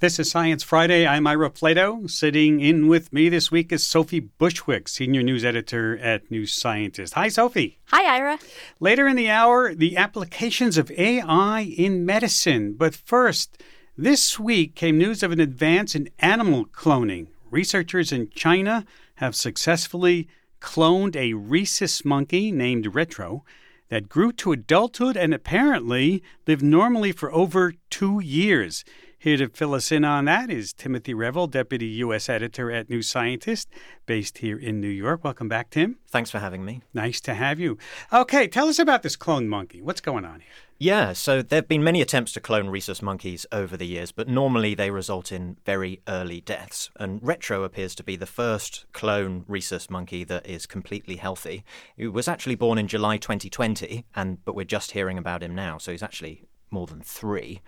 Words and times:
This 0.00 0.20
is 0.20 0.30
Science 0.30 0.62
Friday. 0.62 1.08
I'm 1.08 1.26
Ira 1.26 1.50
Flatow. 1.50 2.08
Sitting 2.08 2.60
in 2.60 2.86
with 2.86 3.12
me 3.12 3.28
this 3.28 3.50
week 3.50 3.72
is 3.72 3.84
Sophie 3.84 4.20
Bushwick, 4.20 4.86
Senior 4.86 5.24
News 5.24 5.44
Editor 5.44 5.98
at 5.98 6.30
New 6.30 6.46
Scientist. 6.46 7.14
Hi, 7.14 7.26
Sophie. 7.26 7.78
Hi, 7.86 8.16
Ira. 8.16 8.38
Later 8.78 9.08
in 9.08 9.16
the 9.16 9.28
hour, 9.28 9.74
the 9.74 9.96
applications 9.96 10.78
of 10.78 10.92
AI 10.92 11.62
in 11.62 12.06
medicine. 12.06 12.74
But 12.74 12.94
first, 12.94 13.60
this 13.96 14.38
week 14.38 14.76
came 14.76 14.98
news 14.98 15.24
of 15.24 15.32
an 15.32 15.40
advance 15.40 15.96
in 15.96 16.10
animal 16.20 16.66
cloning. 16.66 17.26
Researchers 17.50 18.12
in 18.12 18.30
China 18.30 18.84
have 19.16 19.34
successfully 19.34 20.28
cloned 20.60 21.16
a 21.16 21.34
rhesus 21.34 22.04
monkey 22.04 22.52
named 22.52 22.94
Retro 22.94 23.42
that 23.88 24.08
grew 24.08 24.30
to 24.34 24.52
adulthood 24.52 25.16
and 25.16 25.34
apparently 25.34 26.22
lived 26.46 26.62
normally 26.62 27.10
for 27.10 27.32
over 27.32 27.74
two 27.90 28.20
years. 28.20 28.84
Here 29.20 29.36
to 29.38 29.48
fill 29.48 29.74
us 29.74 29.90
in 29.90 30.04
on 30.04 30.26
that 30.26 30.48
is 30.48 30.72
Timothy 30.72 31.12
Revell, 31.12 31.48
Deputy 31.48 31.86
U.S. 31.86 32.28
Editor 32.28 32.70
at 32.70 32.88
New 32.88 33.02
Scientist, 33.02 33.68
based 34.06 34.38
here 34.38 34.56
in 34.56 34.80
New 34.80 34.86
York. 34.86 35.24
Welcome 35.24 35.48
back, 35.48 35.70
Tim. 35.70 35.96
Thanks 36.06 36.30
for 36.30 36.38
having 36.38 36.64
me. 36.64 36.82
Nice 36.94 37.20
to 37.22 37.34
have 37.34 37.58
you. 37.58 37.78
Okay, 38.12 38.46
tell 38.46 38.68
us 38.68 38.78
about 38.78 39.02
this 39.02 39.16
clone 39.16 39.48
monkey. 39.48 39.82
What's 39.82 40.00
going 40.00 40.24
on 40.24 40.38
here? 40.38 40.50
Yeah, 40.78 41.14
so 41.14 41.42
there 41.42 41.56
have 41.56 41.66
been 41.66 41.82
many 41.82 42.00
attempts 42.00 42.32
to 42.34 42.40
clone 42.40 42.68
rhesus 42.68 43.02
monkeys 43.02 43.44
over 43.50 43.76
the 43.76 43.88
years, 43.88 44.12
but 44.12 44.28
normally 44.28 44.76
they 44.76 44.92
result 44.92 45.32
in 45.32 45.56
very 45.66 46.00
early 46.06 46.40
deaths. 46.40 46.88
And 46.94 47.18
Retro 47.20 47.64
appears 47.64 47.96
to 47.96 48.04
be 48.04 48.14
the 48.14 48.24
first 48.24 48.86
clone 48.92 49.44
rhesus 49.48 49.90
monkey 49.90 50.22
that 50.22 50.46
is 50.46 50.64
completely 50.64 51.16
healthy. 51.16 51.64
He 51.96 52.06
was 52.06 52.28
actually 52.28 52.54
born 52.54 52.78
in 52.78 52.86
July 52.86 53.16
2020, 53.16 54.04
and 54.14 54.44
but 54.44 54.54
we're 54.54 54.64
just 54.64 54.92
hearing 54.92 55.18
about 55.18 55.42
him 55.42 55.56
now, 55.56 55.76
so 55.76 55.90
he's 55.90 56.04
actually 56.04 56.44
more 56.70 56.86
than 56.86 57.00
three. 57.00 57.62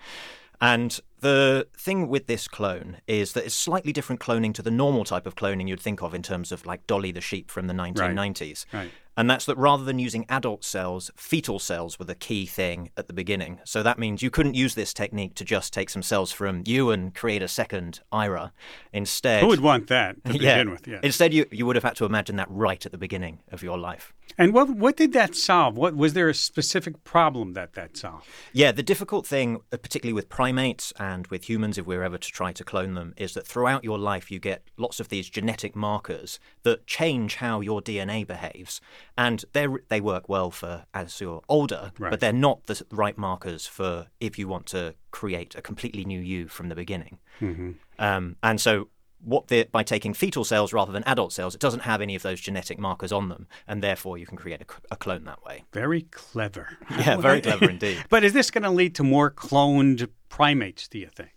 And 0.61 0.99
the 1.21 1.67
thing 1.77 2.07
with 2.07 2.27
this 2.27 2.47
clone 2.47 2.97
is 3.07 3.33
that 3.33 3.45
it's 3.45 3.55
slightly 3.55 3.93
different 3.93 4.19
cloning 4.19 4.53
to 4.55 4.61
the 4.61 4.71
normal 4.71 5.03
type 5.03 5.25
of 5.25 5.35
cloning 5.35 5.67
you'd 5.67 5.79
think 5.79 6.01
of 6.01 6.13
in 6.13 6.21
terms 6.21 6.51
of 6.51 6.65
like 6.65 6.85
Dolly 6.87 7.11
the 7.11 7.21
sheep 7.21 7.49
from 7.49 7.67
the 7.67 7.73
1990s. 7.73 8.65
Right. 8.73 8.79
right. 8.79 8.91
And 9.17 9.29
that's 9.29 9.45
that 9.45 9.57
rather 9.57 9.83
than 9.83 9.99
using 9.99 10.25
adult 10.29 10.63
cells, 10.63 11.11
fetal 11.15 11.59
cells 11.59 11.99
were 11.99 12.05
the 12.05 12.15
key 12.15 12.45
thing 12.45 12.91
at 12.95 13.07
the 13.07 13.13
beginning. 13.13 13.59
So 13.65 13.83
that 13.83 13.99
means 13.99 14.21
you 14.21 14.29
couldn't 14.29 14.53
use 14.53 14.75
this 14.75 14.93
technique 14.93 15.35
to 15.35 15.45
just 15.45 15.73
take 15.73 15.89
some 15.89 16.01
cells 16.01 16.31
from 16.31 16.63
you 16.65 16.91
and 16.91 17.13
create 17.13 17.43
a 17.43 17.47
second 17.47 17.99
Ira. 18.11 18.53
Instead, 18.93 19.41
who 19.41 19.47
would 19.47 19.59
want 19.59 19.87
that 19.87 20.23
to 20.25 20.33
yeah, 20.39 20.57
begin 20.57 20.71
with? 20.71 20.87
Yeah. 20.87 20.99
Instead, 21.03 21.33
you, 21.33 21.45
you 21.51 21.65
would 21.65 21.75
have 21.75 21.83
had 21.83 21.95
to 21.97 22.05
imagine 22.05 22.37
that 22.37 22.49
right 22.49 22.85
at 22.85 22.91
the 22.91 22.97
beginning 22.97 23.39
of 23.51 23.61
your 23.61 23.77
life. 23.77 24.13
And 24.37 24.53
what 24.53 24.69
what 24.69 24.95
did 24.95 25.11
that 25.13 25.35
solve? 25.35 25.77
What 25.77 25.95
was 25.95 26.13
there 26.13 26.29
a 26.29 26.33
specific 26.33 27.03
problem 27.03 27.53
that 27.53 27.73
that 27.73 27.97
solved? 27.97 28.27
Yeah, 28.53 28.71
the 28.71 28.83
difficult 28.83 29.27
thing, 29.27 29.57
uh, 29.73 29.77
particularly 29.77 30.13
with 30.13 30.29
primates 30.29 30.93
and 30.97 31.27
with 31.27 31.49
humans, 31.49 31.77
if 31.77 31.85
we're 31.85 32.03
ever 32.03 32.17
to 32.17 32.31
try 32.31 32.53
to 32.53 32.63
clone 32.63 32.93
them, 32.93 33.13
is 33.17 33.33
that 33.33 33.45
throughout 33.45 33.83
your 33.83 33.97
life 33.97 34.31
you 34.31 34.39
get 34.39 34.63
lots 34.77 34.99
of 34.99 35.09
these 35.09 35.29
genetic 35.29 35.75
markers 35.75 36.39
that 36.63 36.87
change 36.87 37.35
how 37.35 37.59
your 37.59 37.81
DNA 37.81 38.25
behaves 38.25 38.79
and 39.17 39.43
they 39.53 39.67
they 39.89 40.01
work 40.01 40.29
well 40.29 40.51
for 40.51 40.85
as 40.93 41.19
you're 41.19 41.41
older, 41.49 41.91
right. 41.99 42.09
but 42.09 42.19
they're 42.19 42.33
not 42.33 42.65
the 42.67 42.83
right 42.91 43.17
markers 43.17 43.65
for 43.65 44.07
if 44.19 44.37
you 44.39 44.47
want 44.47 44.65
to 44.67 44.95
create 45.11 45.55
a 45.55 45.61
completely 45.61 46.05
new 46.05 46.19
you 46.19 46.47
from 46.47 46.69
the 46.69 46.75
beginning. 46.75 47.19
Mm-hmm. 47.39 47.71
Um, 47.99 48.37
and 48.41 48.59
so, 48.59 48.89
what 49.23 49.47
the, 49.49 49.67
by 49.71 49.83
taking 49.83 50.13
fetal 50.13 50.43
cells 50.43 50.73
rather 50.73 50.91
than 50.91 51.03
adult 51.03 51.33
cells, 51.33 51.53
it 51.53 51.61
doesn't 51.61 51.81
have 51.81 52.01
any 52.01 52.15
of 52.15 52.23
those 52.23 52.41
genetic 52.41 52.79
markers 52.79 53.11
on 53.11 53.29
them, 53.29 53.47
and 53.67 53.83
therefore 53.83 54.17
you 54.17 54.25
can 54.25 54.37
create 54.37 54.61
a, 54.61 54.65
a 54.91 54.95
clone 54.95 55.25
that 55.25 55.43
way. 55.43 55.63
Very 55.73 56.03
clever. 56.03 56.77
Yeah, 56.89 57.15
very 57.17 57.41
clever 57.41 57.69
indeed. 57.69 58.03
but 58.09 58.23
is 58.23 58.33
this 58.33 58.49
going 58.51 58.63
to 58.63 58.71
lead 58.71 58.95
to 58.95 59.03
more 59.03 59.29
cloned 59.29 60.07
primates? 60.31 60.87
Do 60.87 60.97
you 60.97 61.09
think? 61.15 61.29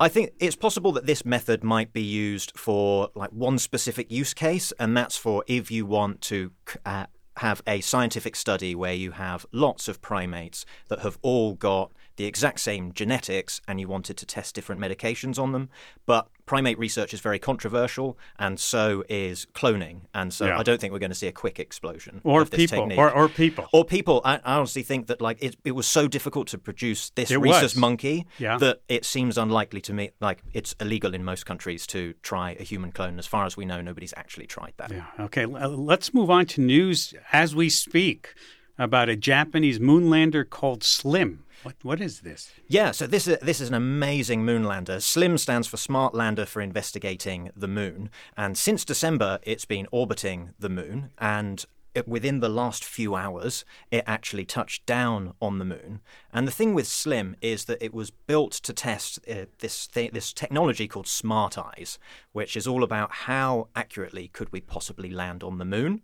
I 0.00 0.08
think 0.08 0.32
it's 0.38 0.56
possible 0.56 0.92
that 0.92 1.04
this 1.04 1.24
method 1.24 1.62
might 1.62 1.92
be 1.92 2.02
used 2.02 2.52
for 2.56 3.10
like 3.14 3.30
one 3.30 3.58
specific 3.58 4.10
use 4.10 4.32
case, 4.32 4.72
and 4.78 4.96
that's 4.96 5.18
for 5.18 5.44
if 5.46 5.70
you 5.70 5.84
want 5.84 6.22
to 6.22 6.52
uh, 6.86 7.06
have 7.38 7.60
a 7.66 7.80
scientific 7.80 8.36
study 8.36 8.74
where 8.74 8.94
you 8.94 9.10
have 9.10 9.44
lots 9.52 9.88
of 9.88 10.00
primates 10.00 10.64
that 10.88 11.00
have 11.00 11.18
all 11.20 11.54
got 11.54 11.92
the 12.16 12.24
exact 12.24 12.60
same 12.60 12.92
genetics 12.92 13.60
and 13.68 13.80
you 13.80 13.88
wanted 13.88 14.16
to 14.18 14.26
test 14.26 14.54
different 14.54 14.80
medications 14.80 15.38
on 15.38 15.52
them. 15.52 15.68
But 16.06 16.28
primate 16.46 16.78
research 16.78 17.12
is 17.12 17.20
very 17.20 17.38
controversial, 17.38 18.16
and 18.38 18.58
so 18.58 19.04
is 19.08 19.46
cloning. 19.52 20.02
And 20.14 20.32
so 20.32 20.46
yeah. 20.46 20.58
I 20.58 20.62
don't 20.62 20.80
think 20.80 20.92
we're 20.92 21.00
going 21.00 21.10
to 21.10 21.16
see 21.16 21.26
a 21.26 21.32
quick 21.32 21.58
explosion. 21.58 22.20
Or 22.24 22.42
of 22.42 22.50
this 22.50 22.58
people, 22.58 22.78
technique. 22.78 22.98
or, 22.98 23.10
or 23.10 23.28
people, 23.28 23.66
or 23.72 23.84
people. 23.84 24.22
I, 24.24 24.36
I 24.44 24.54
honestly 24.54 24.82
think 24.82 25.08
that 25.08 25.20
like 25.20 25.42
it, 25.42 25.56
it 25.64 25.72
was 25.72 25.86
so 25.86 26.08
difficult 26.08 26.48
to 26.48 26.58
produce 26.58 27.10
this 27.10 27.30
it 27.30 27.38
rhesus 27.38 27.74
was. 27.74 27.76
monkey 27.76 28.26
yeah. 28.38 28.56
that 28.58 28.82
it 28.88 29.04
seems 29.04 29.36
unlikely 29.36 29.80
to 29.82 29.92
me. 29.92 30.10
Like 30.20 30.42
it's 30.52 30.74
illegal 30.80 31.14
in 31.14 31.24
most 31.24 31.44
countries 31.46 31.86
to 31.88 32.14
try 32.22 32.56
a 32.58 32.62
human 32.62 32.92
clone. 32.92 33.18
As 33.18 33.26
far 33.26 33.44
as 33.44 33.56
we 33.56 33.64
know, 33.64 33.80
nobody's 33.80 34.14
actually 34.16 34.46
tried 34.46 34.74
that. 34.78 34.92
Yeah. 34.92 35.04
Okay. 35.20 35.44
Uh, 35.44 35.68
let's 35.68 36.14
move 36.14 36.30
on 36.30 36.46
to 36.46 36.60
news 36.60 37.12
as 37.32 37.54
we 37.54 37.68
speak 37.68 38.34
about 38.78 39.08
a 39.08 39.16
Japanese 39.16 39.78
moonlander 39.78 40.48
called 40.48 40.84
Slim. 40.84 41.42
What, 41.66 41.74
what 41.82 42.00
is 42.00 42.20
this? 42.20 42.52
Yeah, 42.68 42.92
so 42.92 43.08
this 43.08 43.26
is 43.26 43.38
this 43.40 43.60
is 43.60 43.66
an 43.66 43.74
amazing 43.74 44.44
moonlander. 44.44 45.02
SLIM 45.02 45.36
stands 45.36 45.66
for 45.66 45.76
Smart 45.76 46.14
Lander 46.14 46.46
for 46.46 46.60
Investigating 46.60 47.50
the 47.56 47.66
Moon, 47.66 48.08
and 48.36 48.56
since 48.56 48.84
December, 48.84 49.40
it's 49.42 49.64
been 49.64 49.88
orbiting 49.90 50.54
the 50.60 50.68
moon. 50.68 51.10
And 51.18 51.64
it, 51.92 52.06
within 52.06 52.38
the 52.38 52.48
last 52.48 52.84
few 52.84 53.16
hours, 53.16 53.64
it 53.90 54.04
actually 54.06 54.44
touched 54.44 54.86
down 54.86 55.34
on 55.42 55.58
the 55.58 55.64
moon. 55.64 56.02
And 56.32 56.46
the 56.46 56.52
thing 56.52 56.72
with 56.72 56.86
SLIM 56.86 57.34
is 57.40 57.64
that 57.64 57.84
it 57.84 57.92
was 57.92 58.12
built 58.12 58.52
to 58.52 58.72
test 58.72 59.18
uh, 59.28 59.46
this 59.58 59.88
th- 59.88 60.12
this 60.12 60.32
technology 60.32 60.86
called 60.86 61.08
Smart 61.08 61.58
Eyes, 61.58 61.98
which 62.30 62.56
is 62.56 62.68
all 62.68 62.84
about 62.84 63.10
how 63.10 63.70
accurately 63.74 64.28
could 64.28 64.52
we 64.52 64.60
possibly 64.60 65.10
land 65.10 65.42
on 65.42 65.58
the 65.58 65.64
moon. 65.64 66.02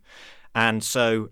And 0.57 0.83
so 0.83 1.31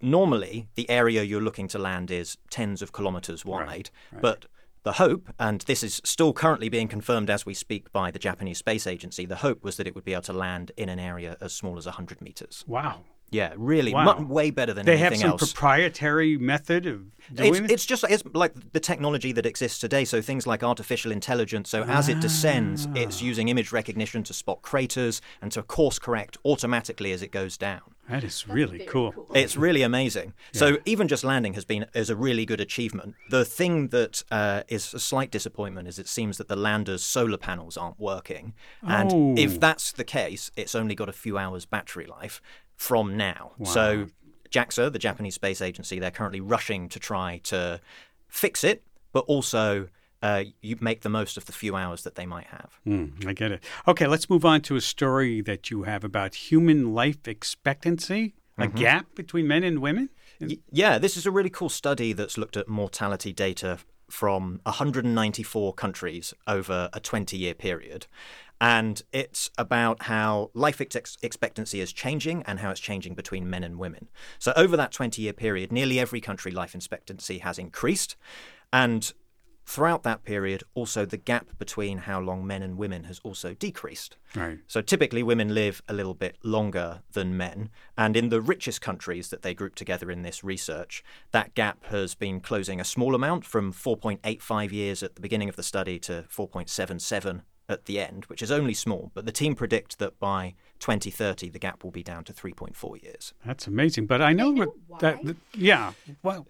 normally 0.00 0.68
the 0.74 0.88
area 0.90 1.22
you're 1.22 1.40
looking 1.40 1.68
to 1.68 1.78
land 1.78 2.10
is 2.10 2.36
tens 2.50 2.82
of 2.82 2.92
kilometers 2.92 3.44
wide, 3.44 3.66
right, 3.66 3.90
right. 4.12 4.22
but 4.22 4.46
the 4.82 4.92
hope, 4.92 5.34
and 5.40 5.62
this 5.62 5.82
is 5.82 6.00
still 6.04 6.32
currently 6.32 6.68
being 6.68 6.86
confirmed 6.86 7.28
as 7.28 7.44
we 7.44 7.54
speak 7.54 7.90
by 7.90 8.12
the 8.12 8.20
Japanese 8.20 8.58
Space 8.58 8.86
Agency, 8.86 9.26
the 9.26 9.36
hope 9.36 9.64
was 9.64 9.76
that 9.78 9.86
it 9.88 9.96
would 9.96 10.04
be 10.04 10.12
able 10.12 10.22
to 10.22 10.32
land 10.32 10.70
in 10.76 10.88
an 10.88 11.00
area 11.00 11.36
as 11.40 11.52
small 11.52 11.76
as 11.76 11.86
100 11.86 12.22
meters. 12.22 12.64
Wow. 12.68 13.00
Yeah, 13.30 13.54
really, 13.56 13.92
wow. 13.92 14.04
much, 14.04 14.20
way 14.20 14.50
better 14.50 14.72
than 14.72 14.86
they 14.86 14.92
anything 14.92 15.10
have 15.12 15.20
some 15.20 15.30
else. 15.30 15.52
proprietary 15.52 16.36
method 16.36 16.86
of 16.86 17.02
doing 17.34 17.50
it's, 17.50 17.58
it. 17.58 17.70
it's 17.70 17.86
just 17.86 18.04
it's 18.08 18.22
like 18.34 18.72
the 18.72 18.78
technology 18.78 19.32
that 19.32 19.44
exists 19.44 19.80
today. 19.80 20.04
So 20.04 20.22
things 20.22 20.46
like 20.46 20.62
artificial 20.62 21.10
intelligence. 21.10 21.68
So 21.68 21.82
as 21.82 22.08
it 22.08 22.20
descends, 22.20 22.86
it's 22.94 23.20
using 23.20 23.48
image 23.48 23.72
recognition 23.72 24.22
to 24.24 24.32
spot 24.32 24.62
craters 24.62 25.20
and 25.42 25.50
to 25.52 25.62
course 25.62 25.98
correct 25.98 26.38
automatically 26.44 27.12
as 27.12 27.22
it 27.22 27.32
goes 27.32 27.56
down. 27.56 27.80
That 28.08 28.22
is 28.22 28.46
really 28.46 28.86
cool. 28.86 29.10
cool. 29.10 29.26
It's 29.34 29.56
really 29.56 29.82
amazing. 29.82 30.32
Yeah. 30.52 30.58
So 30.60 30.78
even 30.84 31.08
just 31.08 31.24
landing 31.24 31.54
has 31.54 31.64
been 31.64 31.86
is 31.92 32.08
a 32.08 32.14
really 32.14 32.46
good 32.46 32.60
achievement. 32.60 33.16
The 33.30 33.44
thing 33.44 33.88
that 33.88 34.22
uh, 34.30 34.62
is 34.68 34.94
a 34.94 35.00
slight 35.00 35.32
disappointment 35.32 35.88
is 35.88 35.98
it 35.98 36.06
seems 36.06 36.38
that 36.38 36.46
the 36.46 36.54
lander's 36.54 37.02
solar 37.02 37.38
panels 37.38 37.76
aren't 37.76 37.98
working, 37.98 38.54
and 38.82 39.10
oh. 39.12 39.34
if 39.36 39.58
that's 39.58 39.90
the 39.90 40.04
case, 40.04 40.52
it's 40.56 40.76
only 40.76 40.94
got 40.94 41.08
a 41.08 41.12
few 41.12 41.36
hours 41.36 41.66
battery 41.66 42.06
life 42.06 42.40
from 42.76 43.16
now. 43.16 43.52
Wow. 43.58 43.70
So 43.70 44.06
JAXA, 44.50 44.92
the 44.92 44.98
Japanese 44.98 45.34
Space 45.34 45.60
Agency, 45.60 45.98
they're 45.98 46.10
currently 46.10 46.40
rushing 46.40 46.88
to 46.90 46.98
try 47.00 47.40
to 47.44 47.80
fix 48.28 48.62
it, 48.64 48.82
but 49.12 49.24
also 49.26 49.88
uh, 50.22 50.44
you 50.62 50.76
make 50.80 51.02
the 51.02 51.08
most 51.08 51.36
of 51.36 51.44
the 51.46 51.52
few 51.52 51.76
hours 51.76 52.02
that 52.04 52.14
they 52.14 52.26
might 52.26 52.46
have. 52.46 52.70
Mm, 52.86 53.26
I 53.26 53.32
get 53.32 53.52
it. 53.52 53.62
Okay, 53.86 54.06
let's 54.06 54.30
move 54.30 54.44
on 54.44 54.60
to 54.62 54.76
a 54.76 54.80
story 54.80 55.40
that 55.42 55.70
you 55.70 55.82
have 55.84 56.04
about 56.04 56.34
human 56.34 56.94
life 56.94 57.26
expectancy, 57.28 58.34
a 58.58 58.66
Mm-hmm. 58.66 58.78
gap 58.78 59.14
between 59.14 59.46
men 59.46 59.62
and 59.64 59.80
women. 59.80 60.08
Y- 60.40 60.58
yeah, 60.72 60.96
this 60.98 61.16
is 61.16 61.26
a 61.26 61.30
really 61.30 61.50
cool 61.50 61.68
study 61.68 62.12
that's 62.14 62.38
looked 62.38 62.56
at 62.56 62.68
mortality 62.68 63.32
data 63.32 63.78
from 64.10 64.60
194 64.64 65.74
countries 65.74 66.32
over 66.46 66.88
a 66.92 67.00
20 67.00 67.36
year 67.36 67.54
period. 67.54 68.06
And 68.60 69.02
it's 69.12 69.50
about 69.58 70.04
how 70.04 70.50
life 70.54 70.80
ex- 70.80 71.18
expectancy 71.22 71.80
is 71.80 71.92
changing 71.92 72.42
and 72.44 72.60
how 72.60 72.70
it's 72.70 72.80
changing 72.80 73.14
between 73.14 73.50
men 73.50 73.62
and 73.62 73.78
women. 73.78 74.08
So, 74.38 74.52
over 74.56 74.76
that 74.78 74.92
20 74.92 75.20
year 75.20 75.34
period, 75.34 75.70
nearly 75.70 76.00
every 76.00 76.22
country 76.22 76.52
life 76.52 76.74
expectancy 76.74 77.38
has 77.38 77.58
increased. 77.58 78.16
And 78.72 79.12
throughout 79.66 80.04
that 80.04 80.24
period, 80.24 80.62
also 80.74 81.04
the 81.04 81.16
gap 81.16 81.58
between 81.58 81.98
how 81.98 82.20
long 82.20 82.46
men 82.46 82.62
and 82.62 82.78
women 82.78 83.04
has 83.04 83.20
also 83.24 83.52
decreased. 83.54 84.16
Right. 84.34 84.58
So 84.68 84.80
typically, 84.80 85.22
women 85.22 85.54
live 85.54 85.82
a 85.88 85.92
little 85.92 86.14
bit 86.14 86.36
longer 86.42 87.02
than 87.12 87.36
men. 87.36 87.70
And 87.98 88.16
in 88.16 88.28
the 88.28 88.40
richest 88.40 88.80
countries 88.80 89.28
that 89.30 89.42
they 89.42 89.54
group 89.54 89.74
together 89.74 90.10
in 90.10 90.22
this 90.22 90.44
research, 90.44 91.02
that 91.32 91.54
gap 91.54 91.84
has 91.86 92.14
been 92.14 92.40
closing 92.40 92.80
a 92.80 92.84
small 92.84 93.14
amount 93.14 93.44
from 93.44 93.72
4.85 93.72 94.70
years 94.70 95.02
at 95.02 95.16
the 95.16 95.20
beginning 95.20 95.48
of 95.48 95.56
the 95.56 95.62
study 95.62 95.98
to 96.00 96.24
4.77 96.30 97.42
at 97.68 97.86
the 97.86 97.98
end, 97.98 98.26
which 98.26 98.42
is 98.42 98.52
only 98.52 98.74
small. 98.74 99.10
But 99.14 99.26
the 99.26 99.32
team 99.32 99.56
predict 99.56 99.98
that 99.98 100.20
by 100.20 100.54
2030, 100.78 101.48
the 101.48 101.58
gap 101.58 101.82
will 101.82 101.90
be 101.90 102.04
down 102.04 102.22
to 102.24 102.32
3.4 102.32 103.02
years. 103.02 103.34
That's 103.44 103.66
amazing. 103.66 104.06
But 104.06 104.22
I 104.22 104.32
know, 104.32 104.52
know 104.52 104.74
that, 105.00 105.24
that, 105.24 105.36
yeah. 105.54 105.92
Well, 106.22 106.46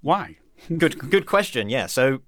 why? 0.00 0.38
Good, 0.76 1.10
good 1.10 1.26
question. 1.26 1.68
Yeah. 1.68 1.86
So 1.86 2.22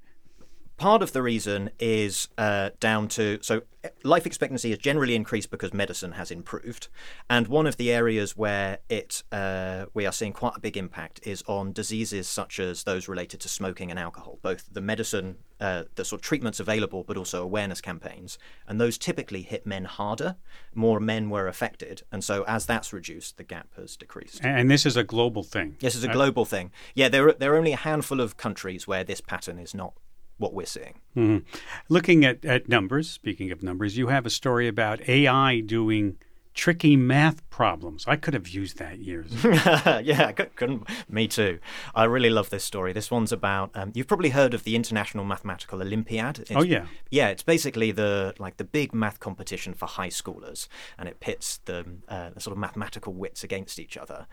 part 0.78 1.02
of 1.02 1.12
the 1.12 1.22
reason 1.22 1.70
is 1.78 2.28
uh, 2.38 2.70
down 2.80 3.08
to 3.08 3.38
so 3.42 3.62
life 4.02 4.26
expectancy 4.26 4.70
has 4.70 4.78
generally 4.78 5.14
increased 5.14 5.50
because 5.50 5.72
medicine 5.74 6.12
has 6.12 6.30
improved, 6.30 6.88
and 7.28 7.48
one 7.48 7.66
of 7.66 7.76
the 7.76 7.92
areas 7.92 8.36
where 8.36 8.78
it 8.88 9.22
uh, 9.32 9.86
we 9.94 10.06
are 10.06 10.12
seeing 10.12 10.32
quite 10.32 10.56
a 10.56 10.60
big 10.60 10.76
impact 10.76 11.20
is 11.24 11.42
on 11.46 11.72
diseases 11.72 12.28
such 12.28 12.58
as 12.58 12.84
those 12.84 13.08
related 13.08 13.40
to 13.40 13.48
smoking 13.48 13.90
and 13.90 13.98
alcohol. 13.98 14.38
Both 14.42 14.72
the 14.72 14.80
medicine, 14.80 15.36
uh, 15.60 15.84
the 15.96 16.04
sort 16.04 16.20
of 16.20 16.24
treatments 16.24 16.60
available, 16.60 17.04
but 17.04 17.16
also 17.16 17.42
awareness 17.42 17.80
campaigns, 17.80 18.38
and 18.66 18.80
those 18.80 18.98
typically 18.98 19.42
hit 19.42 19.66
men 19.66 19.84
harder. 19.84 20.36
More 20.74 21.00
men 21.00 21.30
were 21.30 21.48
affected, 21.48 22.02
and 22.12 22.22
so 22.22 22.44
as 22.46 22.66
that's 22.66 22.92
reduced, 22.92 23.36
the 23.36 23.44
gap 23.44 23.68
has 23.76 23.96
decreased. 23.96 24.44
And 24.44 24.70
this 24.70 24.86
is 24.86 24.96
a 24.96 25.04
global 25.04 25.42
thing. 25.42 25.76
Yes, 25.80 25.94
it's 25.94 26.04
a 26.04 26.08
global 26.08 26.44
thing. 26.44 26.70
Yeah, 26.94 27.08
there 27.08 27.28
are, 27.28 27.32
there 27.32 27.54
are 27.54 27.56
only 27.56 27.72
a 27.72 27.76
handful 27.76 28.20
of 28.20 28.36
countries 28.36 28.86
where 28.86 29.04
this 29.04 29.20
pattern 29.20 29.58
is 29.58 29.74
not 29.74 29.94
what 30.38 30.54
we're 30.54 30.66
seeing. 30.66 31.00
Mm-hmm. 31.16 31.44
Looking 31.88 32.24
at, 32.24 32.44
at 32.44 32.68
numbers, 32.68 33.10
speaking 33.10 33.50
of 33.50 33.62
numbers, 33.62 33.96
you 33.96 34.08
have 34.08 34.24
a 34.24 34.30
story 34.30 34.68
about 34.68 35.06
AI 35.08 35.60
doing 35.60 36.16
tricky 36.58 36.96
math 36.96 37.48
problems. 37.50 38.04
I 38.08 38.16
could 38.16 38.34
have 38.34 38.48
used 38.48 38.78
that 38.78 38.98
years 38.98 39.32
yeah, 39.44 40.32
couldn't. 40.32 40.88
Me 41.08 41.28
too. 41.28 41.60
I 41.94 42.02
really 42.02 42.30
love 42.30 42.50
this 42.50 42.64
story. 42.64 42.92
This 42.92 43.12
one's 43.12 43.30
about. 43.30 43.70
Um, 43.74 43.92
you've 43.94 44.08
probably 44.08 44.30
heard 44.30 44.54
of 44.54 44.64
the 44.64 44.74
International 44.74 45.24
Mathematical 45.24 45.80
Olympiad. 45.80 46.40
It's, 46.40 46.50
oh 46.50 46.62
yeah. 46.62 46.86
Yeah, 47.10 47.28
it's 47.28 47.44
basically 47.44 47.92
the 47.92 48.34
like 48.40 48.56
the 48.56 48.64
big 48.64 48.92
math 48.92 49.20
competition 49.20 49.72
for 49.72 49.86
high 49.86 50.08
schoolers, 50.08 50.66
and 50.98 51.08
it 51.08 51.20
pits 51.20 51.60
the, 51.64 51.84
uh, 52.08 52.30
the 52.30 52.40
sort 52.40 52.52
of 52.52 52.58
mathematical 52.58 53.12
wits 53.12 53.44
against 53.44 53.78
each 53.78 53.96
other. 53.96 54.26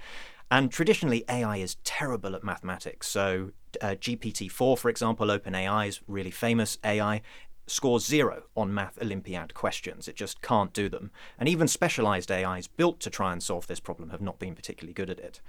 And 0.52 0.72
traditionally, 0.72 1.26
AI 1.28 1.58
is 1.58 1.76
terrible 1.84 2.36
at 2.36 2.44
mathematics. 2.44 3.08
So, 3.08 3.52
uh, 3.82 3.96
GPT-4, 4.00 4.78
for 4.78 4.90
example, 4.90 5.28
OpenAI's 5.28 6.02
really 6.08 6.32
famous 6.32 6.78
AI, 6.84 7.22
scores 7.68 8.06
zero 8.06 8.44
on 8.56 8.74
Math 8.74 9.02
Olympiad 9.02 9.54
questions. 9.54 10.08
It 10.08 10.16
just 10.16 10.42
can't 10.42 10.74
do 10.74 10.88
them. 10.88 11.12
And 11.40 11.50
even 11.50 11.68
specialized 11.68 12.32
AIs 12.32 12.68
built 12.68 13.00
to 13.02 13.10
try 13.10 13.32
and 13.32 13.42
solve 13.42 13.68
this 13.68 13.80
problem 13.80 14.10
have 14.10 14.22
not 14.22 14.40
been 14.40 14.56
particularly 14.56 14.94
good 14.94 15.10
at 15.10 15.20
it. 15.20 15.42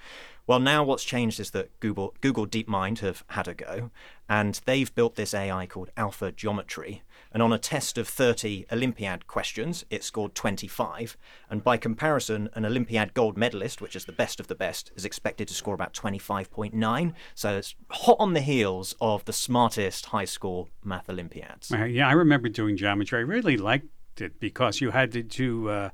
Well, 0.47 0.61
now 0.61 0.83
what's 0.83 1.05
changed 1.05 1.41
is 1.41 1.51
that 1.51 1.79
Google, 1.81 2.15
Google 2.21 2.47
DeepMind 2.47 3.01
have 3.01 3.25
had 3.29 3.49
a 3.49 3.55
go, 3.55 3.91
and 4.29 4.61
they've 4.65 4.95
built 4.95 5.17
this 5.17 5.35
AI 5.35 5.67
called 5.67 5.91
Alpha 5.97 6.33
Geometry. 6.33 7.03
And 7.33 7.43
on 7.43 7.53
a 7.53 7.59
test 7.59 7.99
of 7.99 8.09
30 8.09 8.67
Olympiad 8.73 9.27
questions, 9.27 9.85
it 9.91 10.05
scored 10.05 10.35
25. 10.35 11.17
And 11.51 11.63
by 11.63 11.77
comparison, 11.77 12.49
an 12.55 12.65
Olympiad 12.65 13.15
gold 13.15 13.37
medalist, 13.37 13.81
which 13.81 13.97
is 13.97 14.05
the 14.05 14.13
best 14.13 14.41
of 14.41 14.47
the 14.47 14.55
best, 14.55 14.93
is 14.97 15.05
expected 15.05 15.49
to 15.49 15.55
score 15.55 15.75
about 15.75 15.93
25.9. 15.93 17.13
So 17.35 17.57
it's 17.57 17.75
hot 17.91 18.17
on 18.19 18.33
the 18.33 18.41
heels 18.41 18.95
of 19.01 19.25
the 19.25 19.33
smartest 19.33 20.07
high 20.07 20.25
school 20.25 20.69
math 20.83 21.09
Olympiads. 21.09 21.71
Yeah, 21.71 22.09
I 22.09 22.13
remember 22.13 22.49
doing 22.49 22.77
geometry. 22.77 23.19
I 23.19 23.23
really 23.23 23.57
liked 23.57 23.87
it 24.21 24.41
because 24.41 24.81
you 24.81 24.91
had 24.91 25.31
to. 25.31 25.71
Uh, 25.71 25.91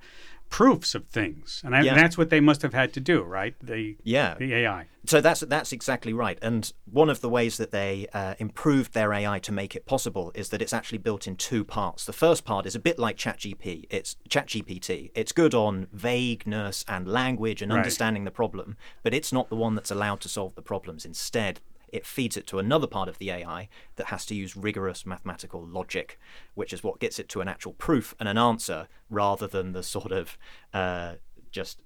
proofs 0.52 0.94
of 0.94 1.06
things, 1.06 1.62
and, 1.64 1.74
I, 1.74 1.80
yeah. 1.80 1.92
and, 1.92 2.00
that's 2.00 2.18
what 2.18 2.28
they 2.28 2.38
must 2.38 2.60
have 2.60 2.74
had 2.74 2.92
to 2.92 3.00
do, 3.00 3.22
right? 3.22 3.54
The 3.62 3.96
yeah, 4.04 4.34
the 4.38 4.52
AI. 4.52 4.86
So 5.06 5.22
that's 5.22 5.40
that's 5.40 5.72
exactly 5.72 6.12
right. 6.12 6.38
And 6.42 6.70
one 6.84 7.08
of 7.08 7.22
the 7.22 7.30
ways 7.30 7.56
that 7.56 7.70
they 7.70 8.06
uh, 8.12 8.34
improved 8.38 8.92
their 8.92 9.14
AI 9.14 9.38
to 9.40 9.50
make 9.50 9.74
it 9.74 9.86
possible 9.86 10.30
is 10.34 10.50
that 10.50 10.60
it's 10.60 10.74
actually 10.74 10.98
built 10.98 11.26
in 11.26 11.36
two 11.36 11.64
parts. 11.64 12.04
The 12.04 12.12
first 12.12 12.44
part 12.44 12.66
is 12.66 12.74
a 12.74 12.78
bit 12.78 12.98
like 12.98 13.16
ChatGPT. 13.16 13.86
It's 13.88 14.16
ChatGPT. 14.28 15.10
It's 15.14 15.32
good 15.32 15.54
on 15.54 15.88
vagueness 15.90 16.84
and 16.86 17.08
language 17.08 17.62
and 17.62 17.72
right. 17.72 17.78
understanding 17.78 18.24
the 18.24 18.30
problem, 18.30 18.76
but 19.02 19.14
it's 19.14 19.32
not 19.32 19.48
the 19.48 19.56
one 19.56 19.74
that's 19.74 19.90
allowed 19.90 20.20
to 20.20 20.28
solve 20.28 20.54
the 20.54 20.62
problems. 20.62 21.06
Instead, 21.06 21.60
it 21.92 22.06
feeds 22.06 22.36
it 22.36 22.46
to 22.48 22.58
another 22.58 22.86
part 22.86 23.08
of 23.08 23.18
the 23.18 23.30
AI 23.30 23.68
that 23.96 24.06
has 24.06 24.24
to 24.26 24.34
use 24.34 24.56
rigorous 24.56 25.06
mathematical 25.06 25.64
logic, 25.64 26.18
which 26.54 26.72
is 26.72 26.82
what 26.82 26.98
gets 26.98 27.18
it 27.18 27.28
to 27.28 27.40
an 27.40 27.48
actual 27.48 27.74
proof 27.74 28.14
and 28.18 28.28
an 28.28 28.38
answer 28.38 28.88
rather 29.10 29.46
than 29.46 29.72
the 29.72 29.82
sort 29.82 30.10
of 30.10 30.38
uh, 30.72 31.14
just 31.50 31.82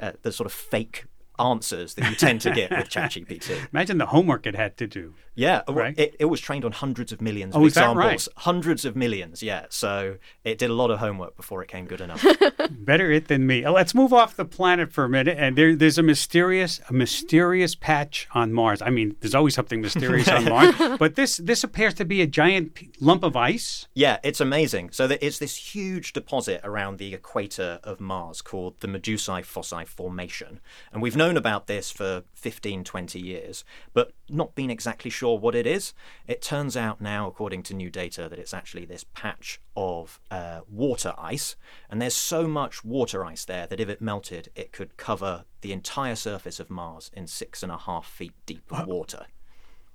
uh, 0.00 0.12
the 0.22 0.30
sort 0.30 0.46
of 0.46 0.52
fake 0.52 1.06
answers 1.38 1.94
that 1.94 2.08
you 2.08 2.16
tend 2.16 2.40
to 2.42 2.50
get 2.50 2.70
with 2.70 2.88
ChatGPT. 2.90 3.68
Imagine 3.72 3.98
the 3.98 4.06
homework 4.06 4.46
it 4.46 4.54
had 4.54 4.76
to 4.78 4.86
do. 4.86 5.14
Yeah, 5.36 5.62
right? 5.68 5.96
it, 5.98 6.16
it 6.18 6.24
was 6.24 6.40
trained 6.40 6.64
on 6.64 6.72
hundreds 6.72 7.12
of 7.12 7.20
millions 7.20 7.54
of 7.54 7.62
oh, 7.62 7.66
examples. 7.66 7.96
Right? 7.96 8.28
Hundreds 8.36 8.86
of 8.86 8.96
millions, 8.96 9.42
yeah. 9.42 9.66
So 9.68 10.16
it 10.44 10.56
did 10.56 10.70
a 10.70 10.72
lot 10.72 10.90
of 10.90 10.98
homework 10.98 11.36
before 11.36 11.62
it 11.62 11.68
came 11.68 11.84
good 11.84 12.00
enough. 12.00 12.24
Better 12.70 13.12
it 13.12 13.28
than 13.28 13.46
me. 13.46 13.62
Uh, 13.62 13.72
let's 13.72 13.94
move 13.94 14.14
off 14.14 14.34
the 14.34 14.46
planet 14.46 14.94
for 14.94 15.04
a 15.04 15.08
minute. 15.10 15.36
And 15.38 15.56
there, 15.56 15.76
there's 15.76 15.98
a 15.98 16.02
mysterious, 16.02 16.80
a 16.88 16.94
mysterious 16.94 17.74
patch 17.74 18.26
on 18.32 18.54
Mars. 18.54 18.80
I 18.80 18.88
mean, 18.88 19.16
there's 19.20 19.34
always 19.34 19.54
something 19.54 19.82
mysterious 19.82 20.28
on 20.28 20.44
Mars, 20.48 20.74
but 20.98 21.16
this 21.16 21.36
this 21.36 21.62
appears 21.62 21.92
to 21.94 22.06
be 22.06 22.22
a 22.22 22.26
giant 22.26 22.78
lump 23.00 23.22
of 23.22 23.36
ice. 23.36 23.88
Yeah, 23.92 24.18
it's 24.24 24.40
amazing. 24.40 24.90
So 24.92 25.06
it's 25.20 25.38
this 25.38 25.74
huge 25.74 26.14
deposit 26.14 26.62
around 26.64 26.96
the 26.96 27.12
equator 27.12 27.78
of 27.84 28.00
Mars 28.00 28.40
called 28.40 28.80
the 28.80 28.88
Medusae 28.88 29.44
Fossae 29.44 29.86
Formation, 29.86 30.60
and 30.92 31.02
we've 31.02 31.16
known 31.16 31.25
about 31.34 31.66
this 31.66 31.90
for 31.90 32.24
15, 32.34 32.84
20 32.84 33.18
years, 33.18 33.64
but 33.92 34.12
not 34.28 34.54
been 34.54 34.70
exactly 34.70 35.10
sure 35.10 35.26
sure 35.26 35.38
what 35.38 35.54
it 35.54 35.66
is. 35.66 35.92
It 36.26 36.40
turns 36.40 36.76
out 36.76 37.00
now, 37.00 37.26
according 37.26 37.62
to 37.64 37.74
new 37.74 37.90
data, 37.90 38.28
that 38.28 38.38
it's 38.38 38.54
actually 38.54 38.84
this 38.84 39.04
patch 39.14 39.60
of 39.76 40.20
uh, 40.30 40.60
water 40.70 41.12
ice. 41.18 41.56
And 41.90 42.00
there's 42.00 42.14
so 42.14 42.46
much 42.46 42.84
water 42.84 43.24
ice 43.24 43.44
there 43.44 43.66
that 43.66 43.80
if 43.80 43.88
it 43.88 44.00
melted, 44.00 44.50
it 44.54 44.72
could 44.72 44.96
cover 44.96 45.44
the 45.62 45.72
entire 45.72 46.14
surface 46.14 46.60
of 46.60 46.70
Mars 46.70 47.10
in 47.12 47.26
six 47.26 47.62
and 47.62 47.72
a 47.72 47.78
half 47.78 48.06
feet 48.06 48.34
deep 48.46 48.70
of 48.70 48.86
water. 48.86 49.26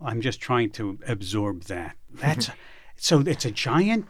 I'm 0.02 0.20
just 0.20 0.42
trying 0.42 0.72
to 0.72 1.00
absorb 1.08 1.64
that. 1.66 1.96
That's 2.10 2.50
so 2.98 3.20
it's 3.20 3.46
a 3.46 3.52
giant 3.52 4.08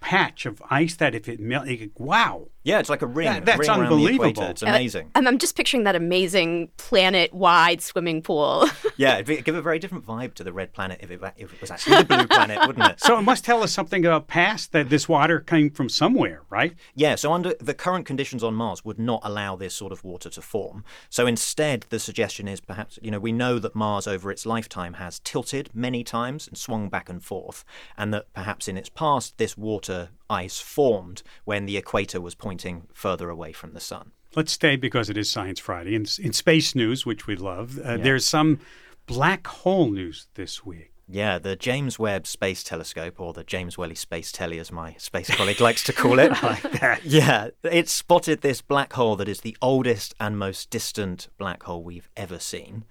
patch 0.00 0.46
of 0.46 0.62
ice 0.70 0.96
that 0.96 1.14
if 1.14 1.28
it 1.28 1.38
melted, 1.38 1.92
wow. 1.96 2.48
Yeah, 2.64 2.78
it's 2.78 2.88
like 2.88 3.02
a 3.02 3.06
ring. 3.06 3.26
That, 3.26 3.44
that's 3.44 3.68
ring 3.68 3.70
unbelievable. 3.70 4.42
It's 4.44 4.62
uh, 4.62 4.66
amazing. 4.66 5.10
And 5.14 5.28
I'm 5.28 5.38
just 5.38 5.54
picturing 5.54 5.84
that 5.84 5.94
amazing 5.94 6.70
planet-wide 6.78 7.82
swimming 7.82 8.22
pool. 8.22 8.66
yeah, 8.96 9.18
it'd 9.18 9.44
give 9.44 9.54
a 9.54 9.62
very 9.62 9.78
different 9.78 10.06
vibe 10.06 10.32
to 10.34 10.44
the 10.44 10.52
red 10.52 10.72
planet 10.72 11.00
if 11.02 11.10
it, 11.10 11.20
if 11.36 11.52
it 11.52 11.60
was 11.60 11.70
actually 11.70 11.96
the 11.98 12.04
blue 12.04 12.26
planet, 12.26 12.66
wouldn't 12.66 12.86
it? 12.86 13.00
So 13.04 13.18
it 13.18 13.22
must 13.22 13.44
tell 13.44 13.62
us 13.62 13.70
something 13.70 14.06
about 14.06 14.28
past 14.28 14.72
that 14.72 14.88
this 14.88 15.08
water 15.08 15.38
came 15.38 15.68
from 15.68 15.90
somewhere, 15.90 16.40
right? 16.48 16.74
Yeah. 16.94 17.16
So 17.16 17.34
under 17.34 17.54
the 17.60 17.74
current 17.74 18.06
conditions 18.06 18.42
on 18.42 18.54
Mars 18.54 18.82
would 18.82 18.98
not 18.98 19.20
allow 19.22 19.56
this 19.56 19.74
sort 19.74 19.92
of 19.92 20.02
water 20.02 20.30
to 20.30 20.40
form. 20.40 20.84
So 21.10 21.26
instead, 21.26 21.84
the 21.90 21.98
suggestion 21.98 22.48
is 22.48 22.60
perhaps 22.60 22.98
you 23.02 23.10
know 23.10 23.20
we 23.20 23.32
know 23.32 23.58
that 23.58 23.74
Mars 23.74 24.06
over 24.06 24.30
its 24.30 24.46
lifetime 24.46 24.94
has 24.94 25.18
tilted 25.20 25.68
many 25.74 26.02
times 26.02 26.48
and 26.48 26.56
swung 26.56 26.88
back 26.88 27.10
and 27.10 27.22
forth, 27.22 27.64
and 27.98 28.14
that 28.14 28.32
perhaps 28.32 28.68
in 28.68 28.78
its 28.78 28.88
past 28.88 29.36
this 29.36 29.58
water 29.58 30.08
ice 30.28 30.60
formed 30.60 31.22
when 31.44 31.66
the 31.66 31.76
equator 31.76 32.20
was 32.20 32.34
pointing 32.34 32.88
further 32.92 33.30
away 33.30 33.52
from 33.52 33.72
the 33.72 33.80
sun. 33.80 34.12
Let's 34.34 34.52
stay 34.52 34.76
because 34.76 35.08
it 35.10 35.16
is 35.16 35.30
Science 35.30 35.60
Friday. 35.60 35.94
In, 35.94 36.06
in 36.18 36.32
space 36.32 36.74
news, 36.74 37.06
which 37.06 37.26
we 37.26 37.36
love, 37.36 37.78
uh, 37.78 37.92
yeah. 37.92 37.96
there's 37.98 38.26
some 38.26 38.58
black 39.06 39.46
hole 39.46 39.90
news 39.90 40.26
this 40.34 40.64
week. 40.64 40.90
Yeah, 41.06 41.38
the 41.38 41.54
James 41.54 41.98
Webb 41.98 42.26
Space 42.26 42.64
Telescope, 42.64 43.20
or 43.20 43.34
the 43.34 43.44
James 43.44 43.76
Welle 43.76 43.94
Space 43.94 44.32
Telly, 44.32 44.58
as 44.58 44.72
my 44.72 44.94
space 44.94 45.28
colleague 45.34 45.60
likes 45.60 45.84
to 45.84 45.92
call 45.92 46.18
it. 46.18 46.32
Like. 46.42 46.64
Yeah, 47.04 47.50
it 47.62 47.88
spotted 47.88 48.40
this 48.40 48.62
black 48.62 48.94
hole 48.94 49.16
that 49.16 49.28
is 49.28 49.42
the 49.42 49.56
oldest 49.60 50.14
and 50.18 50.38
most 50.38 50.70
distant 50.70 51.28
black 51.38 51.62
hole 51.64 51.82
we've 51.82 52.08
ever 52.16 52.38
seen. 52.38 52.84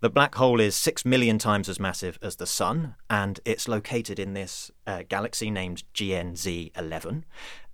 The 0.00 0.08
black 0.08 0.36
hole 0.36 0.60
is 0.60 0.74
six 0.74 1.04
million 1.04 1.36
times 1.36 1.68
as 1.68 1.78
massive 1.78 2.18
as 2.22 2.36
the 2.36 2.46
Sun, 2.46 2.94
and 3.10 3.38
it's 3.44 3.68
located 3.68 4.18
in 4.18 4.32
this 4.32 4.70
uh, 4.86 5.02
galaxy 5.06 5.50
named 5.50 5.84
GN-z11, 5.92 7.24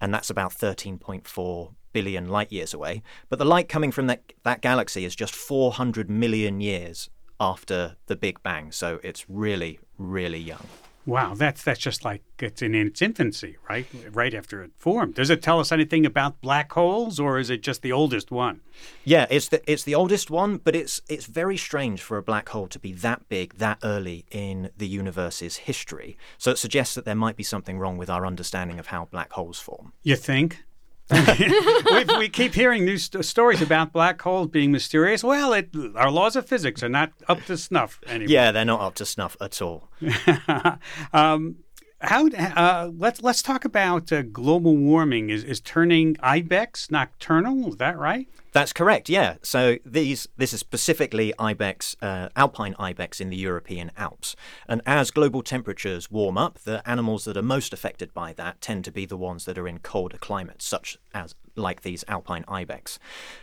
and 0.01 0.13
that's 0.13 0.29
about 0.29 0.51
13.4 0.51 1.75
billion 1.93 2.29
light 2.29 2.51
years 2.51 2.75
away. 2.75 3.05
But 3.29 3.39
the 3.39 3.45
light 3.45 3.69
coming 3.69 3.93
from 3.93 4.09
that, 4.09 4.33
that 4.43 4.61
galaxy 4.61 5.05
is 5.05 5.15
just 5.15 5.37
400 5.37 6.11
million 6.11 6.61
years 6.61 7.11
after 7.39 7.95
the 8.07 8.17
Big 8.17 8.43
Bang, 8.43 8.73
so 8.73 8.99
it's 9.05 9.31
really, 9.31 9.79
really 9.97 10.41
young. 10.41 10.67
Wow, 11.07 11.35
that's 11.35 11.63
that's 11.63 11.79
just 11.79 12.05
like 12.05 12.23
it's 12.41 12.63
in 12.63 12.75
its 12.75 13.01
infancy, 13.01 13.57
right? 13.71 13.87
Right 14.11 14.35
after 14.35 14.63
it 14.65 14.73
formed. 14.77 15.15
Does 15.15 15.31
it 15.31 15.41
tell 15.41 15.61
us 15.61 15.71
anything 15.71 16.05
about 16.05 16.41
black 16.41 16.73
holes, 16.73 17.21
or 17.21 17.39
is 17.39 17.49
it 17.49 17.63
just 17.63 17.83
the 17.83 17.93
oldest 17.93 18.33
one? 18.33 18.61
Yeah, 19.05 19.27
it's 19.31 19.49
the 19.49 19.63
it's 19.71 19.85
the 19.85 19.95
oldest 19.95 20.33
one, 20.33 20.59
but 20.59 20.75
it's 20.75 21.01
it's 21.09 21.27
very 21.27 21.57
strange 21.57 22.03
for 22.03 22.17
a 22.17 22.23
black 22.23 22.49
hole 22.49 22.67
to 22.67 22.79
be 22.81 22.93
that 22.93 23.29
big 23.29 23.55
that 23.59 23.79
early 23.85 24.27
in 24.33 24.71
the 24.77 24.89
universe's 24.89 25.59
history. 25.59 26.19
So 26.39 26.51
it 26.51 26.59
suggests 26.59 26.97
that 26.97 27.05
there 27.05 27.15
might 27.15 27.37
be 27.37 27.45
something 27.45 27.79
wrong 27.79 27.97
with 27.97 28.11
our 28.11 28.27
understanding 28.27 28.81
of 28.81 28.89
how 28.89 29.05
black 29.05 29.33
holes 29.33 29.61
form. 29.61 29.93
You 30.03 30.17
think? 30.17 30.65
We, 31.11 32.05
we, 32.19 32.29
keep 32.29 32.55
hearing 32.55 32.85
new 32.85 32.99
st- 32.99 33.25
stories 33.25 33.63
about 33.63 33.93
black 33.93 34.21
holes 34.21 34.49
being 34.49 34.73
mysterious. 34.73 35.23
Well, 35.23 35.53
it, 35.53 35.71
our 35.95 36.11
laws 36.11 36.35
of 36.35 36.47
physics 36.47 36.83
are 36.83 36.89
not 36.89 37.13
up 37.29 37.45
to 37.45 37.57
snuff 37.57 38.01
anymore. 38.09 38.33
Yeah, 38.33 38.51
they're 38.51 38.65
not 38.65 38.81
up 38.81 38.95
to 38.97 39.07
snuff 39.07 39.37
at 39.41 39.63
all. 39.63 39.89
um, 41.13 41.57
how 42.01 42.29
uh, 42.29 42.91
let's 42.97 43.23
let's 43.23 43.41
talk 43.41 43.65
about 43.65 44.13
uh, 44.13 44.23
global 44.23 44.77
warming 44.77 45.31
is 45.31 45.45
is 45.45 45.61
turning 45.61 46.17
ibex 46.21 46.91
nocturnal. 46.91 47.69
Is 47.69 47.77
that 47.77 47.97
right? 47.97 48.29
That's 48.57 48.73
correct. 48.73 49.11
Yeah. 49.11 49.37
So 49.43 49.77
these 49.85 50.29
this 50.39 50.55
is 50.55 50.61
specifically 50.61 51.35
ibex, 51.39 51.95
uh, 52.01 52.31
alpine 52.37 52.75
ibex 52.79 53.21
in 53.21 53.29
the 53.29 53.37
European 53.37 53.93
Alps, 53.99 54.35
and 54.67 54.81
as 54.87 55.11
global 55.11 55.43
temperatures 55.43 56.11
warm 56.11 56.39
up, 56.39 56.61
the 56.61 56.83
animals 56.89 57.27
that 57.27 57.37
are 57.37 57.43
most 57.43 57.75
affected 57.75 58.15
by 58.15 58.33
that 58.33 58.63
tend 58.63 58.87
to 58.87 58.91
be 58.91 59.05
the 59.05 59.17
ones 59.19 59.45
that 59.45 59.59
are 59.59 59.69
in 59.69 59.81
colder 59.81 60.17
climates, 60.17 60.65
such 60.65 60.97
as 61.13 61.35
like 61.55 61.83
these 61.83 62.03
alpine 62.09 62.47
ibex. 62.49 62.99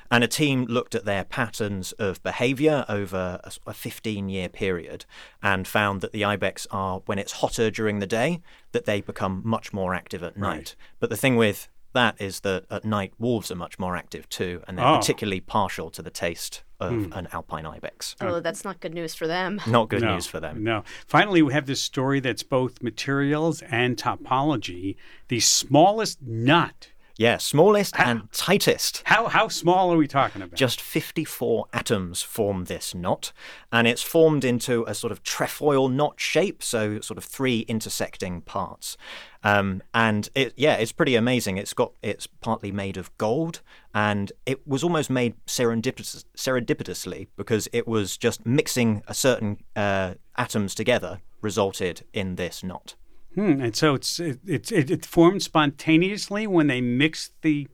And 0.09 0.23
a 0.23 0.27
team 0.27 0.65
looked 0.65 0.95
at 0.95 1.05
their 1.05 1.23
patterns 1.23 1.91
of 1.93 2.23
behavior 2.23 2.83
over 2.89 3.39
a 3.67 3.73
15 3.73 4.29
year 4.29 4.49
period 4.49 5.05
and 5.43 5.67
found 5.67 6.01
that 6.01 6.11
the 6.11 6.25
ibex 6.25 6.65
are, 6.71 7.03
when 7.05 7.19
it's 7.19 7.33
hotter 7.33 7.69
during 7.69 7.99
the 7.99 8.07
day, 8.07 8.41
that 8.71 8.85
they 8.85 8.99
become 8.99 9.43
much 9.45 9.73
more 9.73 9.93
active 9.93 10.23
at 10.23 10.37
night. 10.37 10.55
Right. 10.55 10.75
But 10.99 11.11
the 11.11 11.17
thing 11.17 11.35
with 11.35 11.67
that 11.93 12.19
is 12.21 12.41
that 12.41 12.65
at 12.69 12.85
night 12.85 13.13
wolves 13.17 13.51
are 13.51 13.55
much 13.55 13.79
more 13.79 13.95
active 13.95 14.27
too, 14.29 14.61
and 14.67 14.77
they're 14.77 14.85
oh. 14.85 14.97
particularly 14.97 15.39
partial 15.39 15.89
to 15.91 16.01
the 16.01 16.09
taste 16.09 16.63
of 16.79 16.91
mm. 16.91 17.15
an 17.15 17.27
alpine 17.31 17.65
ibex. 17.65 18.15
Oh, 18.19 18.39
that's 18.39 18.63
not 18.65 18.79
good 18.79 18.93
news 18.93 19.15
for 19.15 19.27
them. 19.27 19.61
Not 19.67 19.89
good 19.89 20.01
no, 20.01 20.15
news 20.15 20.27
for 20.27 20.39
them. 20.39 20.63
No. 20.63 20.83
Finally, 21.07 21.41
we 21.41 21.53
have 21.53 21.65
this 21.65 21.81
story 21.81 22.19
that's 22.19 22.43
both 22.43 22.83
materials 22.83 23.61
and 23.63 23.95
topology. 23.95 24.95
The 25.29 25.39
smallest 25.39 26.21
nut 26.21 26.89
yeah, 27.15 27.37
smallest 27.37 27.95
how, 27.95 28.09
and 28.09 28.31
tightest. 28.31 29.03
How 29.05 29.27
how 29.27 29.47
small 29.47 29.93
are 29.93 29.97
we 29.97 30.07
talking 30.07 30.41
about? 30.41 30.57
Just 30.57 30.81
54 30.81 31.67
atoms 31.71 32.23
form 32.23 32.65
this 32.65 32.95
knot, 32.95 33.31
and 33.71 33.87
it's 33.87 34.01
formed 34.01 34.43
into 34.43 34.83
a 34.87 34.95
sort 34.95 35.11
of 35.11 35.21
trefoil 35.21 35.89
knot 35.89 36.19
shape, 36.19 36.63
so 36.63 36.99
sort 37.01 37.17
of 37.17 37.23
three 37.23 37.61
intersecting 37.61 38.41
parts. 38.41 38.97
Um, 39.43 39.83
and 39.93 40.29
it, 40.33 40.53
yeah, 40.55 40.75
it's 40.75 40.91
pretty 40.91 41.15
amazing. 41.15 41.57
It's 41.57 41.73
got 41.73 41.91
it's 42.01 42.25
partly 42.25 42.71
made 42.71 42.97
of 42.97 43.15
gold, 43.17 43.61
and 43.93 44.31
it 44.45 44.67
was 44.67 44.83
almost 44.83 45.09
made 45.09 45.35
serendipitous, 45.45 46.25
serendipitously 46.35 47.27
because 47.37 47.67
it 47.71 47.87
was 47.87 48.17
just 48.17 48.45
mixing 48.45 49.03
a 49.07 49.13
certain 49.13 49.57
uh, 49.75 50.15
atoms 50.35 50.73
together 50.73 51.21
resulted 51.41 52.05
in 52.13 52.35
this 52.35 52.63
knot. 52.63 52.95
Hmm. 53.35 53.61
And 53.61 53.75
so 53.75 53.95
it's 53.95 54.19
it, 54.19 54.39
it, 54.45 54.71
it 54.71 55.05
formed 55.05 55.41
spontaneously 55.41 56.47
when 56.47 56.67
they 56.67 56.81
mixed 56.81 57.33
the 57.41 57.67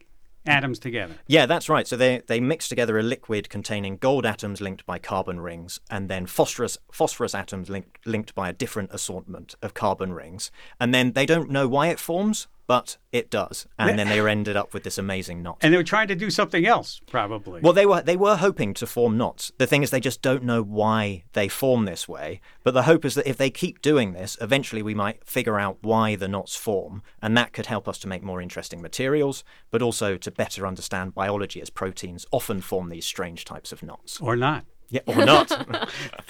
atoms 0.45 0.79
together. 0.79 1.15
Yeah, 1.27 1.45
that's 1.45 1.69
right. 1.69 1.87
So 1.87 1.95
they 1.95 2.21
they 2.27 2.39
mix 2.39 2.67
together 2.67 2.97
a 2.97 3.03
liquid 3.03 3.49
containing 3.49 3.97
gold 3.97 4.25
atoms 4.25 4.61
linked 4.61 4.85
by 4.85 4.99
carbon 4.99 5.39
rings, 5.39 5.79
and 5.89 6.09
then 6.09 6.25
phosphorus 6.25 6.77
phosphorus 6.91 7.35
atoms 7.35 7.69
linked 7.69 8.05
linked 8.05 8.35
by 8.35 8.49
a 8.49 8.53
different 8.53 8.91
assortment 8.91 9.55
of 9.61 9.73
carbon 9.73 10.13
rings, 10.13 10.51
and 10.79 10.93
then 10.93 11.13
they 11.13 11.25
don't 11.25 11.49
know 11.49 11.67
why 11.67 11.87
it 11.87 11.99
forms 11.99 12.47
but 12.69 12.97
it 13.11 13.31
does. 13.31 13.65
And 13.79 13.97
then 13.97 14.09
they 14.09 14.19
ended 14.19 14.55
up 14.55 14.75
with 14.75 14.83
this 14.83 14.99
amazing 14.99 15.41
knot. 15.41 15.57
And 15.61 15.73
they 15.73 15.77
were 15.77 15.83
trying 15.83 16.07
to 16.09 16.15
do 16.15 16.29
something 16.29 16.67
else, 16.67 17.01
probably. 17.07 17.61
Well, 17.61 17.73
they 17.73 17.87
were 17.87 18.03
they 18.03 18.15
were 18.15 18.35
hoping 18.35 18.75
to 18.75 18.85
form 18.85 19.17
knots. 19.17 19.51
The 19.57 19.65
thing 19.65 19.81
is, 19.81 19.89
they 19.89 19.99
just 19.99 20.21
don't 20.21 20.43
know 20.43 20.61
why 20.61 21.23
they 21.33 21.47
form 21.47 21.85
this 21.85 22.07
way. 22.07 22.41
But 22.63 22.75
the 22.75 22.83
hope 22.83 23.05
is 23.05 23.15
that 23.15 23.27
if 23.27 23.37
they 23.37 23.49
keep 23.49 23.81
doing 23.81 24.13
this, 24.13 24.37
eventually 24.39 24.83
we 24.83 24.93
might 24.93 25.25
figure 25.25 25.59
out 25.59 25.79
why 25.81 26.15
the 26.15 26.27
knots 26.27 26.55
form, 26.55 27.01
and 27.23 27.35
that 27.35 27.53
could 27.53 27.65
help 27.65 27.87
us 27.87 27.97
to 27.99 28.07
make 28.07 28.21
more 28.21 28.39
interesting 28.39 28.83
materials, 28.83 29.43
but 29.71 29.81
also 29.81 30.15
to 30.17 30.29
better 30.29 30.67
understand 30.67 31.15
biology, 31.15 31.63
as 31.63 31.71
proteins 31.71 32.27
often 32.31 32.61
form 32.61 32.89
these 32.89 33.05
strange 33.07 33.45
types 33.45 33.71
of 33.71 33.81
knots. 33.81 34.21
Or 34.21 34.35
not. 34.35 34.63
Yeah, 34.89 35.01
or 35.07 35.25
not. 35.25 35.49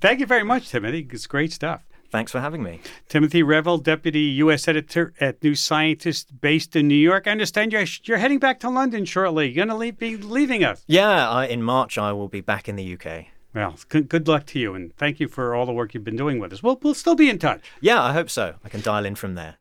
Thank 0.00 0.20
you 0.20 0.26
very 0.26 0.44
much, 0.44 0.68
Timothy. 0.68 1.08
It's 1.10 1.26
great 1.26 1.52
stuff. 1.52 1.82
Thanks 2.10 2.32
for 2.32 2.40
having 2.40 2.62
me. 2.62 2.80
Timothy 3.08 3.42
Revell, 3.42 3.78
Deputy 3.78 4.20
U.S. 4.20 4.66
Editor 4.66 5.14
at 5.20 5.42
New 5.42 5.54
Scientist 5.54 6.40
based 6.40 6.74
in 6.74 6.88
New 6.88 6.94
York. 6.94 7.26
I 7.26 7.30
understand 7.30 7.72
you're, 7.72 7.84
you're 8.02 8.18
heading 8.18 8.40
back 8.40 8.58
to 8.60 8.68
London 8.70 9.04
shortly. 9.04 9.46
You're 9.46 9.66
going 9.66 9.68
to 9.68 9.76
leave, 9.76 9.98
be 9.98 10.16
leaving 10.16 10.64
us. 10.64 10.82
Yeah, 10.86 11.42
in 11.44 11.62
March 11.62 11.98
I 11.98 12.12
will 12.12 12.28
be 12.28 12.40
back 12.40 12.68
in 12.68 12.76
the 12.76 12.94
UK. 12.94 13.26
Well, 13.54 13.76
good, 13.88 14.08
good 14.08 14.28
luck 14.28 14.46
to 14.46 14.60
you, 14.60 14.74
and 14.74 14.96
thank 14.96 15.18
you 15.18 15.26
for 15.26 15.54
all 15.54 15.66
the 15.66 15.72
work 15.72 15.92
you've 15.92 16.04
been 16.04 16.16
doing 16.16 16.38
with 16.38 16.52
us. 16.52 16.62
We'll, 16.62 16.78
we'll 16.82 16.94
still 16.94 17.16
be 17.16 17.28
in 17.28 17.38
touch. 17.38 17.60
Yeah, 17.80 18.00
I 18.00 18.12
hope 18.12 18.30
so. 18.30 18.54
I 18.64 18.68
can 18.68 18.80
dial 18.80 19.04
in 19.04 19.16
from 19.16 19.34
there. 19.34 19.56